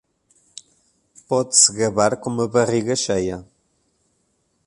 [1.27, 3.37] Pode se gabar com uma barriga cheia.